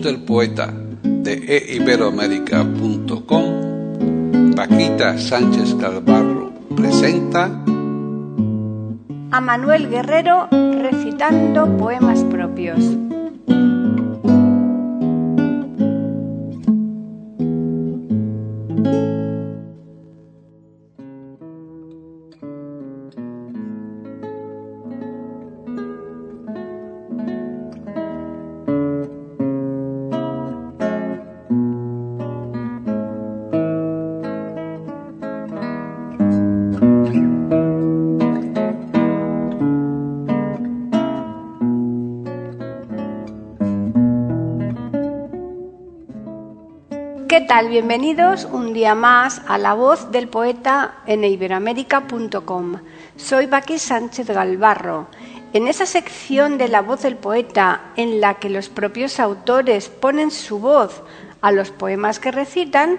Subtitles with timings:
[0.00, 7.50] Del poeta de eiberoamérica.com, Paquita Sánchez Calvarro presenta
[9.30, 12.78] a Manuel Guerrero recitando poemas propios.
[47.52, 47.68] Tal?
[47.68, 52.76] Bienvenidos un día más a La Voz del Poeta en iberoamérica.com.
[53.16, 55.08] Soy Paqui Sánchez Galvarro.
[55.52, 60.30] En esa sección de La Voz del Poeta en la que los propios autores ponen
[60.30, 61.02] su voz
[61.42, 62.98] a los poemas que recitan,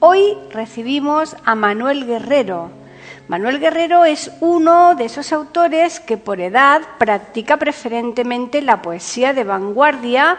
[0.00, 2.81] hoy recibimos a Manuel Guerrero.
[3.32, 9.42] Manuel Guerrero es uno de esos autores que por edad practica preferentemente la poesía de
[9.42, 10.36] vanguardia,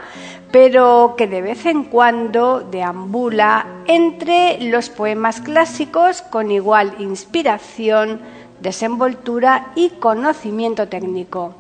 [0.51, 8.21] pero que de vez en cuando deambula entre los poemas clásicos con igual inspiración,
[8.59, 11.55] desenvoltura y conocimiento técnico.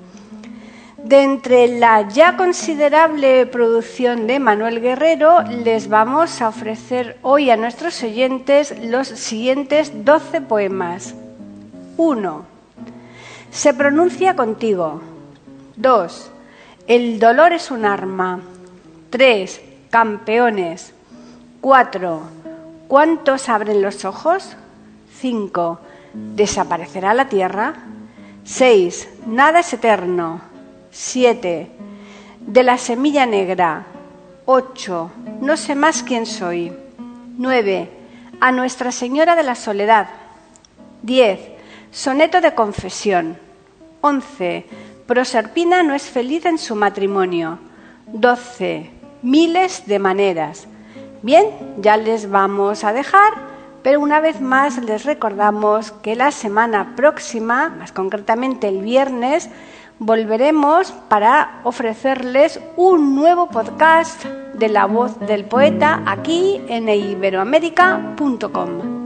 [0.97, 7.57] De entre la ya considerable producción de Manuel Guerrero, les vamos a ofrecer hoy a
[7.57, 11.15] nuestros oyentes los siguientes 12 poemas.
[11.97, 12.45] 1.
[13.51, 15.01] Se pronuncia contigo.
[15.75, 16.31] 2.
[16.87, 18.39] El dolor es un arma.
[19.09, 19.61] 3.
[19.89, 20.93] Campeones.
[21.61, 22.21] 4.
[22.87, 24.55] ¿Cuántos abren los ojos?
[25.19, 25.79] 5.
[26.13, 27.75] ¿Desaparecerá la tierra?
[28.43, 29.09] 6.
[29.27, 30.41] Nada es eterno.
[30.91, 31.71] 7.
[32.39, 33.85] De la semilla negra.
[34.45, 35.11] 8.
[35.41, 36.73] No sé más quién soy.
[37.37, 37.89] 9.
[38.41, 40.09] A Nuestra Señora de la Soledad.
[41.03, 41.52] 10.
[41.93, 43.37] Soneto de confesión.
[44.01, 44.65] 11.
[45.05, 47.59] Proserpina no es feliz en su matrimonio.
[48.07, 48.89] 12.
[49.21, 50.67] Miles de maneras.
[51.21, 51.45] Bien,
[51.77, 53.33] ya les vamos a dejar,
[53.83, 59.51] pero una vez más les recordamos que la semana próxima, más concretamente el viernes,
[59.99, 64.25] volveremos para ofrecerles un nuevo podcast
[64.55, 69.02] de la voz del poeta aquí en iberoamérica.com.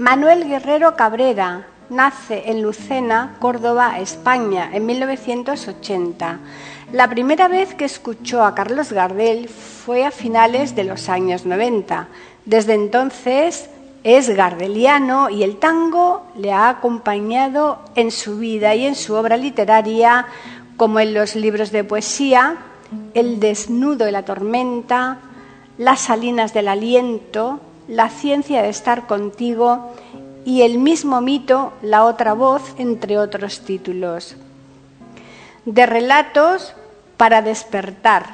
[0.00, 6.38] Manuel Guerrero Cabrera nace en Lucena, Córdoba, España, en 1980.
[6.90, 12.08] La primera vez que escuchó a Carlos Gardel fue a finales de los años 90.
[12.46, 13.68] Desde entonces
[14.02, 19.36] es gardeliano y el tango le ha acompañado en su vida y en su obra
[19.36, 20.24] literaria,
[20.78, 22.56] como en los libros de poesía
[23.12, 25.18] El desnudo y la tormenta,
[25.76, 27.60] Las salinas del aliento,
[27.90, 29.92] La ciencia de estar contigo
[30.44, 34.36] y el mismo mito La otra voz, entre otros títulos.
[35.64, 36.72] De relatos
[37.16, 38.26] para despertar.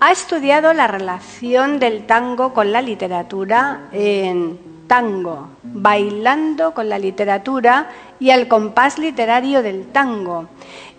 [0.00, 4.58] Ha estudiado la relación del tango con la literatura en
[4.88, 7.88] Tango, bailando con la literatura
[8.18, 10.46] y al compás literario del tango.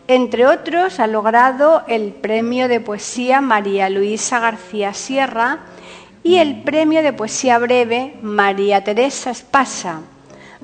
[0.08, 5.60] Entre otros, ha logrado el premio de poesía María Luisa García Sierra
[6.24, 10.02] y el premio de poesía breve María Teresa Espasa.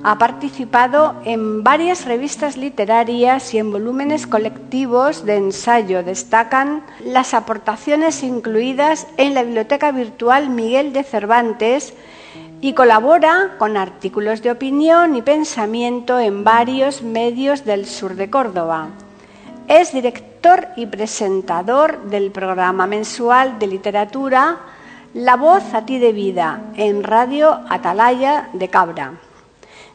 [0.04, 6.04] Ha participado en varias revistas literarias y en volúmenes colectivos de ensayo.
[6.04, 11.94] Destacan las aportaciones incluidas en la Biblioteca Virtual Miguel de Cervantes,
[12.60, 18.88] y colabora con artículos de opinión y pensamiento en varios medios del sur de Córdoba.
[19.68, 24.58] Es director y presentador del programa mensual de literatura
[25.14, 29.14] La voz a ti de vida en Radio Atalaya de Cabra.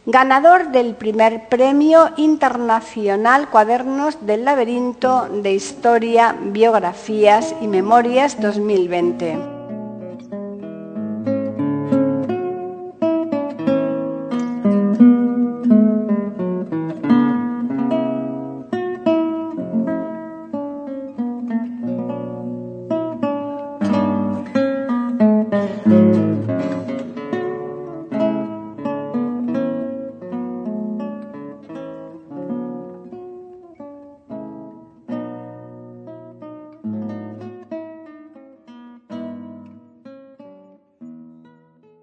[0.07, 9.52] Ganador del primer premio internacional Cuadernos del Laberinto de Historia, Biografías y Memorias 2020.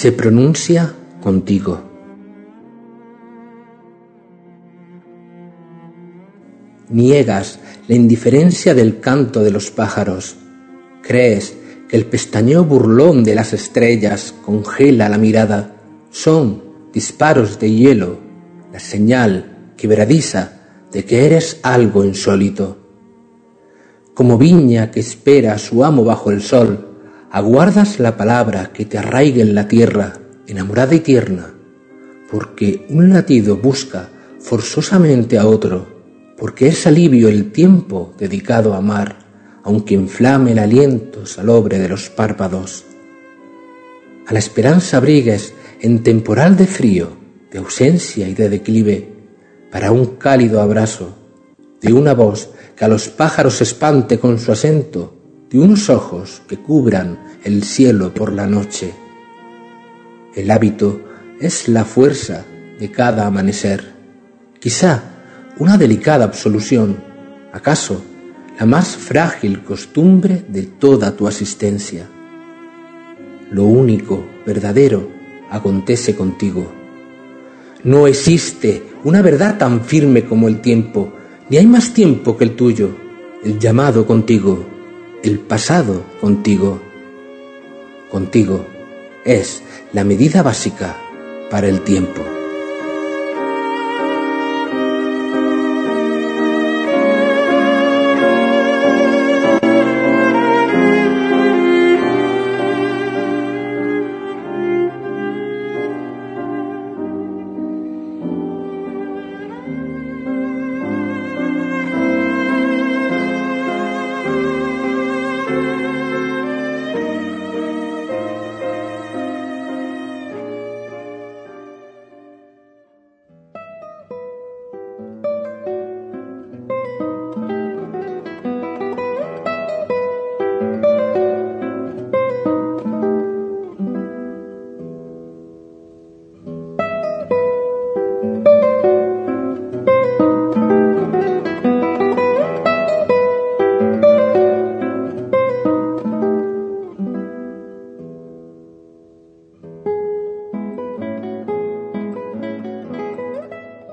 [0.00, 1.78] se pronuncia contigo.
[6.88, 10.36] Niegas la indiferencia del canto de los pájaros.
[11.02, 11.54] Crees
[11.86, 15.76] que el pestañeo burlón de las estrellas congela la mirada.
[16.10, 16.62] Son
[16.94, 18.20] disparos de hielo,
[18.72, 22.78] la señal quebradiza de que eres algo insólito.
[24.14, 26.89] Como viña que espera a su amo bajo el sol,
[27.30, 30.14] aguardas la palabra que te arraigue en la tierra,
[30.48, 31.54] enamorada y tierna,
[32.30, 34.08] porque un latido busca
[34.40, 35.86] forzosamente a otro,
[36.36, 39.16] porque es alivio el tiempo dedicado a amar,
[39.62, 42.84] aunque inflame el aliento salobre de los párpados.
[44.26, 47.10] A la esperanza abrigues en temporal de frío,
[47.52, 49.08] de ausencia y de declive,
[49.70, 51.16] para un cálido abrazo,
[51.80, 55.19] de una voz que a los pájaros espante con su acento,
[55.50, 58.94] de unos ojos que cubran el cielo por la noche.
[60.34, 61.00] El hábito
[61.40, 62.44] es la fuerza
[62.78, 63.92] de cada amanecer,
[64.60, 65.02] quizá
[65.58, 66.98] una delicada absolución,
[67.52, 68.00] acaso
[68.60, 72.06] la más frágil costumbre de toda tu asistencia.
[73.50, 75.10] Lo único verdadero
[75.50, 76.70] acontece contigo.
[77.82, 81.12] No existe una verdad tan firme como el tiempo,
[81.48, 82.90] ni hay más tiempo que el tuyo,
[83.42, 84.79] el llamado contigo
[85.22, 86.80] el pasado contigo.
[88.10, 88.66] Contigo
[89.24, 89.62] es
[89.92, 90.96] la medida básica
[91.50, 92.39] para el tiempo.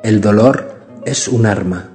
[0.08, 1.90] El dolor es un arma.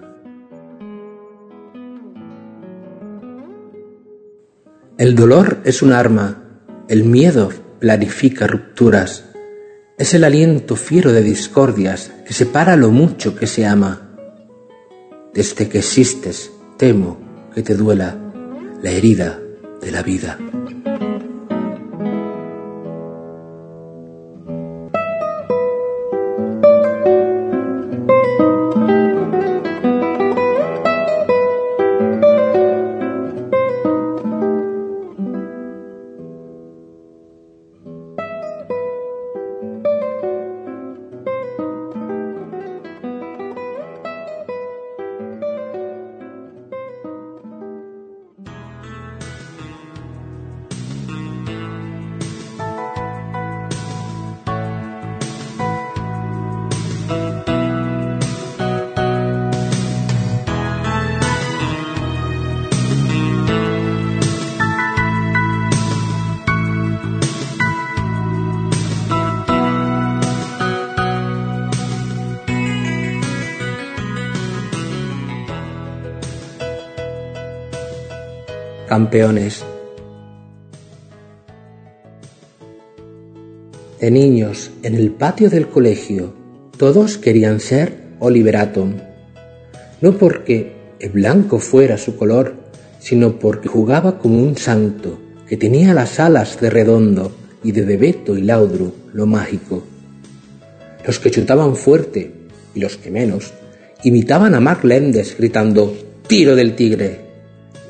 [4.98, 9.24] El dolor es un arma, el miedo planifica rupturas,
[9.96, 14.10] es el aliento fiero de discordias que separa lo mucho que se ama.
[15.32, 17.16] Desde que existes, temo
[17.54, 18.18] que te duela
[18.82, 19.40] la herida
[19.80, 20.36] de la vida.
[78.92, 79.64] Campeones.
[83.98, 86.34] De niños, en el patio del colegio,
[86.76, 88.92] todos querían ser Oliver Atom.
[90.02, 92.54] No porque el blanco fuera su color,
[92.98, 95.18] sino porque jugaba como un santo,
[95.48, 97.32] que tenía las alas de redondo
[97.64, 99.84] y de Bebeto y Laudru lo mágico.
[101.06, 102.30] Los que chutaban fuerte
[102.74, 103.54] y los que menos
[104.02, 105.96] imitaban a Mark Lendes gritando
[106.26, 107.31] Tiro del tigre.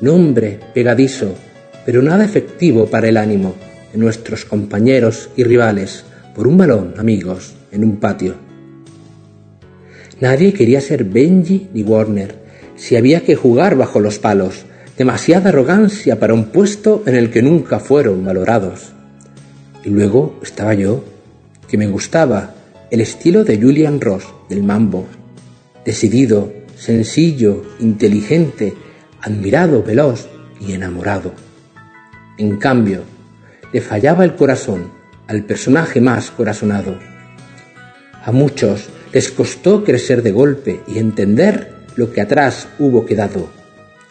[0.03, 1.33] Nombre pegadizo,
[1.85, 3.55] pero nada efectivo para el ánimo
[3.93, 6.03] de nuestros compañeros y rivales
[6.35, 8.35] por un balón, amigos, en un patio.
[10.19, 12.35] Nadie quería ser Benji ni Warner
[12.75, 14.65] si había que jugar bajo los palos.
[14.97, 18.91] Demasiada arrogancia para un puesto en el que nunca fueron valorados.
[19.85, 21.05] Y luego estaba yo,
[21.69, 22.53] que me gustaba
[22.91, 25.05] el estilo de Julian Ross del mambo.
[25.85, 28.73] Decidido, sencillo, inteligente,
[29.23, 30.27] admirado, veloz
[30.59, 31.33] y enamorado.
[32.37, 33.03] En cambio,
[33.71, 34.91] le fallaba el corazón
[35.27, 36.97] al personaje más corazonado.
[38.23, 43.47] A muchos les costó crecer de golpe y entender lo que atrás hubo quedado.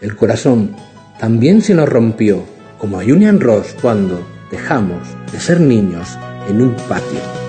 [0.01, 0.75] El corazón
[1.21, 2.45] también se nos rompió,
[2.79, 6.09] como a Julian Ross cuando dejamos de ser niños
[6.49, 7.42] en un patio.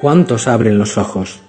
[0.00, 1.42] ¿Cuántos abren los ojos?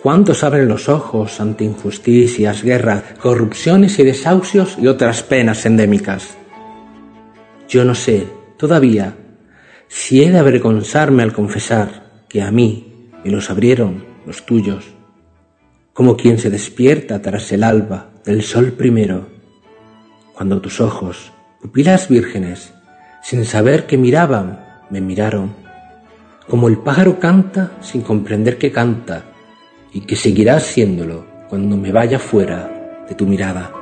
[0.00, 6.36] ¿Cuántos abren los ojos ante injusticias, guerra, corrupciones y desahucios y otras penas endémicas?
[7.68, 9.16] Yo no sé, todavía,
[9.88, 14.84] si he de avergonzarme al confesar que a mí me los abrieron los tuyos,
[15.92, 19.26] como quien se despierta tras el alba del sol primero,
[20.34, 22.72] cuando tus ojos, pupilas vírgenes,
[23.22, 25.54] sin saber que miraban, me miraron.
[26.48, 29.24] Como el pájaro canta sin comprender que canta
[29.92, 33.81] y que seguirá haciéndolo cuando me vaya fuera de tu mirada.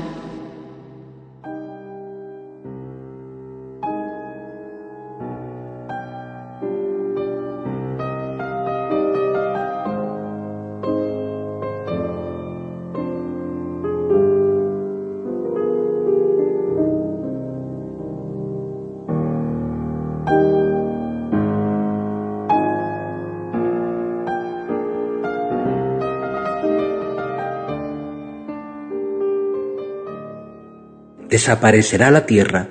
[31.31, 32.67] desaparecerá la tierra.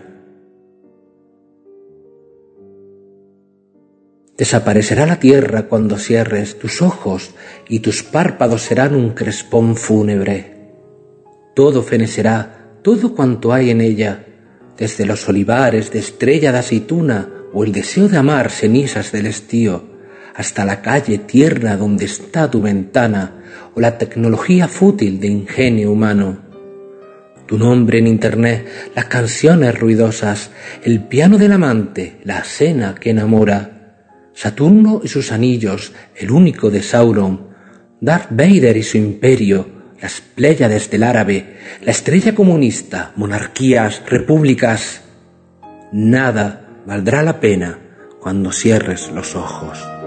[4.36, 7.30] Desaparecerá la tierra cuando cierres tus ojos
[7.70, 10.74] y tus párpados serán un crespón fúnebre.
[11.56, 14.26] Todo fenecerá, todo cuanto hay en ella,
[14.76, 19.84] desde los olivares de estrella de aceituna o el deseo de amar cenizas del estío,
[20.34, 23.42] hasta la calle tierna donde está tu ventana
[23.74, 26.49] o la tecnología fútil de ingenio humano
[27.50, 30.52] tu nombre en Internet, las canciones ruidosas,
[30.84, 33.96] el piano del amante, la cena que enamora,
[34.32, 37.48] Saturno y sus anillos, el único de Sauron,
[38.00, 39.66] Darth Vader y su imperio,
[40.00, 45.00] las Pléyades del árabe, la estrella comunista, monarquías, repúblicas,
[45.90, 47.80] nada valdrá la pena
[48.20, 49.99] cuando cierres los ojos.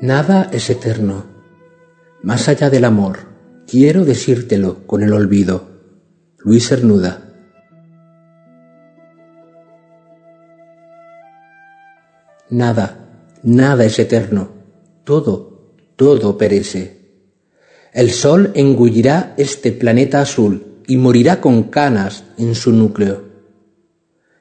[0.00, 1.26] Nada es eterno.
[2.22, 3.18] Más allá del amor,
[3.66, 5.70] quiero decírtelo con el olvido.
[6.38, 7.34] Luis Hernuda.
[12.48, 14.50] Nada, nada es eterno.
[15.02, 16.98] Todo, todo perece.
[17.92, 23.24] El sol engullirá este planeta azul y morirá con canas en su núcleo.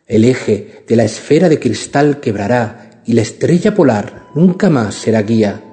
[0.05, 5.23] El eje de la esfera de cristal quebrará y la estrella polar nunca más será
[5.23, 5.63] guía.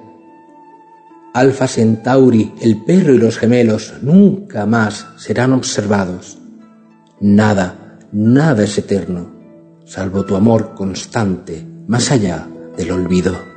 [1.35, 6.39] Alfa Centauri, el perro y los gemelos nunca más serán observados.
[7.19, 9.31] Nada, nada es eterno,
[9.85, 13.54] salvo tu amor constante más allá del olvido.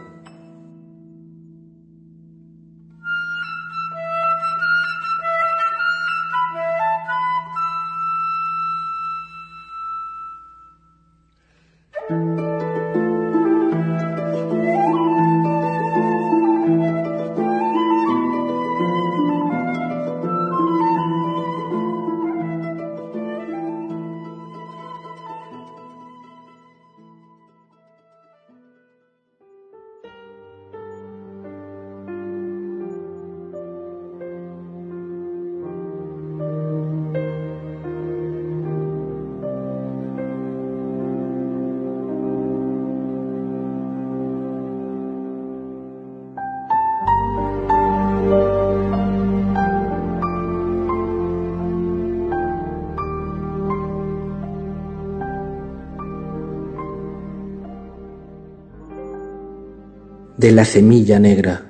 [60.39, 61.67] De la semilla negra.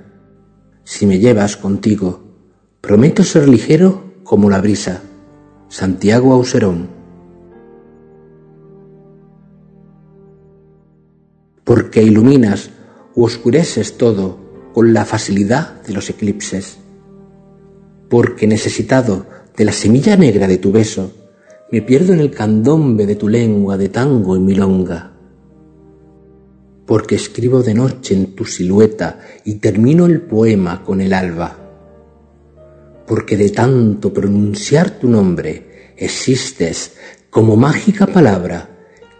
[0.85, 2.21] Si me llevas contigo,
[2.83, 5.01] prometo ser ligero como la brisa.
[5.69, 6.91] Santiago Auserón.
[11.65, 12.71] Porque iluminas
[13.15, 14.39] u oscureces todo
[14.75, 16.77] con la facilidad de los eclipses.
[18.11, 19.25] Porque necesitado
[19.57, 21.11] de la semilla negra de tu beso,
[21.73, 25.18] me pierdo en el candombe de tu lengua de tango y milonga
[26.89, 31.55] porque escribo de noche en tu silueta y termino el poema con el alba,
[33.07, 36.95] porque de tanto pronunciar tu nombre existes
[37.29, 38.71] como mágica palabra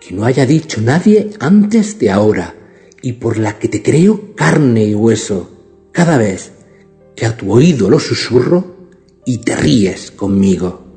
[0.01, 2.55] que no haya dicho nadie antes de ahora
[3.03, 5.51] y por la que te creo carne y hueso
[5.93, 6.53] cada vez
[7.15, 8.89] que a tu oído lo susurro
[9.27, 10.88] y te ríes conmigo.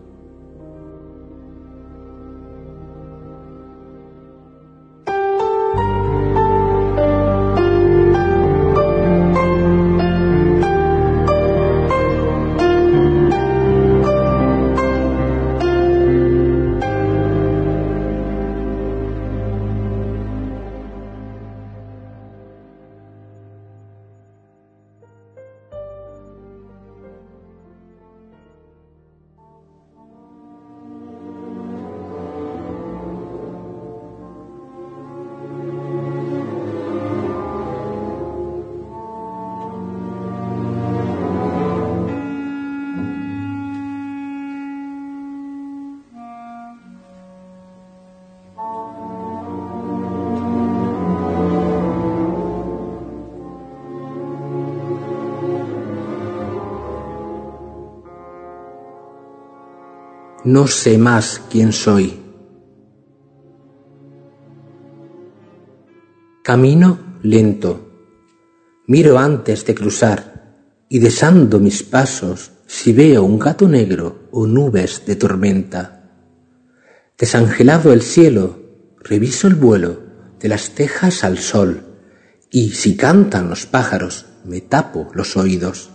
[60.43, 62.19] No sé más quién soy.
[66.43, 67.91] Camino lento,
[68.88, 70.56] miro antes de cruzar
[70.89, 76.10] y desando mis pasos si veo un gato negro o nubes de tormenta.
[77.17, 78.60] Desangelado el cielo,
[78.99, 80.01] reviso el vuelo
[80.39, 81.84] de las tejas al sol,
[82.49, 85.90] y si cantan los pájaros, me tapo los oídos.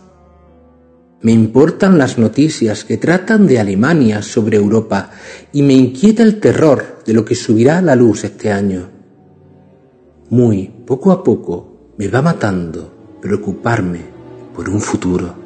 [1.27, 5.11] Me importan las noticias que tratan de Alemania sobre Europa
[5.53, 8.89] y me inquieta el terror de lo que subirá a la luz este año.
[10.31, 14.03] Muy poco a poco me va matando preocuparme
[14.55, 15.45] por un futuro.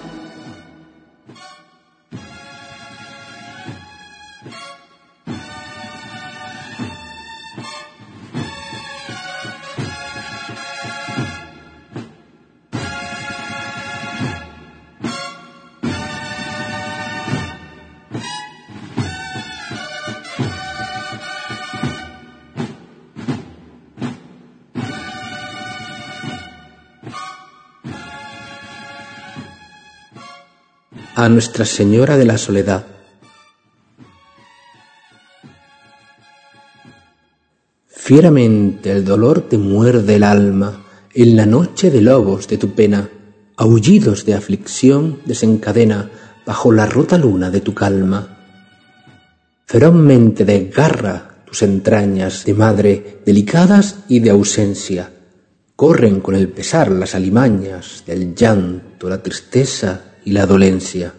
[31.23, 32.83] a Nuestra Señora de la Soledad.
[37.85, 43.07] Fieramente el dolor te muerde el alma en la noche de lobos de tu pena,
[43.55, 46.09] aullidos de aflicción desencadena
[46.43, 48.39] bajo la rota luna de tu calma.
[49.67, 55.11] Ferozmente desgarra tus entrañas de madre delicadas y de ausencia.
[55.75, 61.13] Corren con el pesar las alimañas del llanto, la tristeza y la dolencia.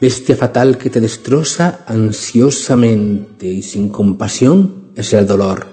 [0.00, 5.66] Bestia fatal que te destroza ansiosamente y sin compasión es el dolor.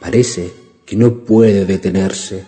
[0.00, 0.52] Parece
[0.84, 2.44] que no puede detenerse.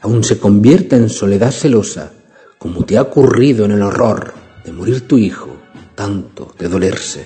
[0.00, 2.12] Aún se convierte en soledad celosa,
[2.56, 4.32] como te ha ocurrido en el horror
[4.64, 5.56] de morir tu hijo,
[5.94, 7.24] tanto de dolerse.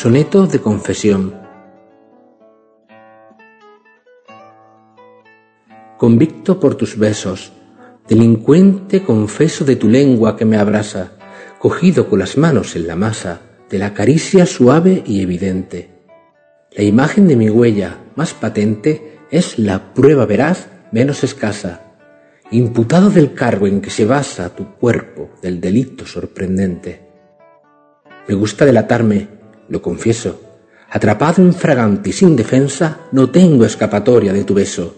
[0.00, 1.34] Soneto de confesión.
[5.96, 7.52] Convicto por tus besos,
[8.08, 11.14] delincuente confeso de tu lengua que me abrasa,
[11.58, 15.90] cogido con las manos en la masa de la caricia suave y evidente.
[16.76, 21.96] La imagen de mi huella más patente es la prueba veraz menos escasa,
[22.52, 27.00] imputado del cargo en que se basa tu cuerpo del delito sorprendente.
[28.28, 29.37] Me gusta delatarme
[29.68, 30.40] lo confieso.
[30.90, 34.94] Atrapado infragante y sin defensa, no tengo escapatoria de tu beso.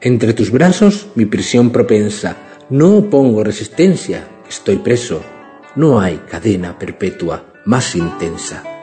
[0.00, 2.36] Entre tus brazos mi prisión propensa,
[2.70, 5.22] no opongo resistencia, estoy preso.
[5.74, 8.75] No hay cadena perpetua más intensa.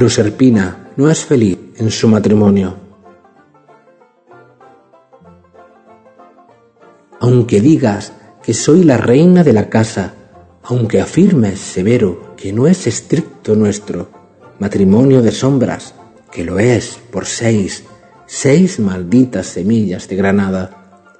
[0.00, 2.74] Proserpina no es feliz en su matrimonio.
[7.20, 10.14] Aunque digas que soy la reina de la casa,
[10.62, 14.08] aunque afirmes severo que no es estricto nuestro
[14.58, 15.94] matrimonio de sombras,
[16.32, 17.84] que lo es por seis,
[18.24, 21.10] seis malditas semillas de granada,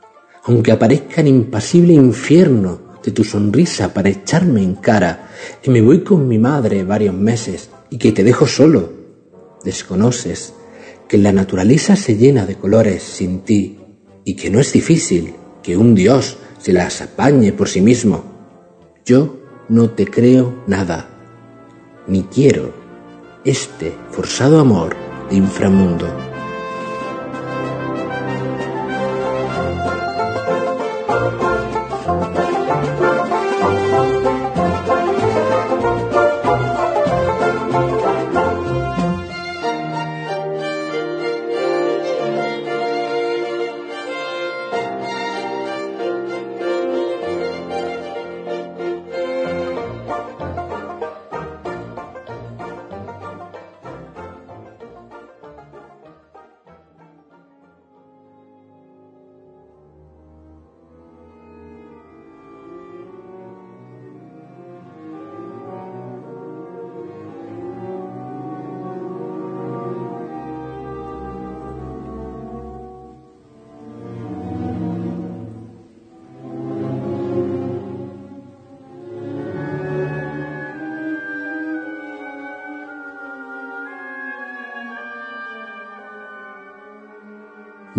[0.44, 5.28] aunque aparezca el impasible infierno de tu sonrisa para echarme en cara,
[5.60, 8.92] que me voy con mi madre varios meses y que te dejo solo,
[9.64, 10.54] desconoces
[11.08, 13.80] que la naturaleza se llena de colores sin ti
[14.24, 18.24] y que no es difícil que un dios se las apañe por sí mismo.
[19.04, 21.10] Yo no te creo nada,
[22.06, 22.72] ni quiero
[23.44, 24.96] este forzado amor
[25.28, 26.29] de inframundo.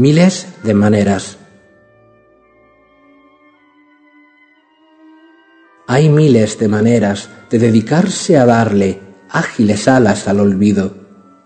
[0.02, 1.38] Miles de maneras.
[5.86, 10.96] Hay miles de maneras de dedicarse a darle ágiles alas al olvido,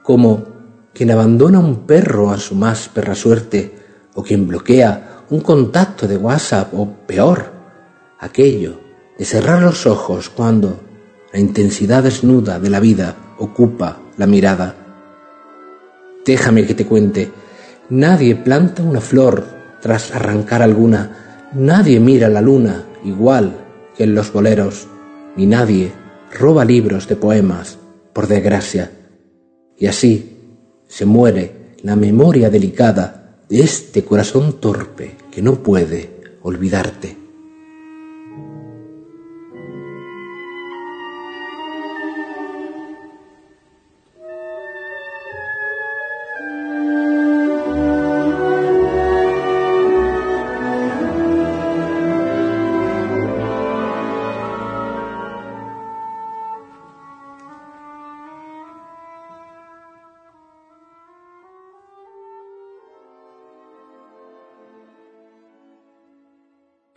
[0.03, 0.45] como
[0.93, 3.75] quien abandona un perro a su más perra suerte,
[4.13, 7.51] o quien bloquea un contacto de WhatsApp, o peor,
[8.19, 8.79] aquello
[9.17, 10.79] de cerrar los ojos cuando
[11.33, 14.75] la intensidad desnuda de la vida ocupa la mirada.
[16.25, 17.29] Déjame que te cuente
[17.89, 19.45] Nadie planta una flor
[19.81, 23.57] tras arrancar alguna, nadie mira la luna igual
[23.95, 24.87] que en los boleros,
[25.35, 25.91] ni nadie
[26.31, 27.77] roba libros de poemas,
[28.13, 28.91] por desgracia.
[29.77, 30.39] Y así
[30.87, 37.24] se muere la memoria delicada de este corazón torpe que no puede olvidarte.